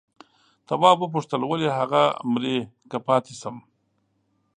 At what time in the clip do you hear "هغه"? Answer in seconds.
1.79-2.03